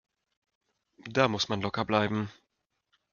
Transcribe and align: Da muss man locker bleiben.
Da 1.05 1.27
muss 1.27 1.47
man 1.47 1.61
locker 1.61 1.85
bleiben. 1.85 2.31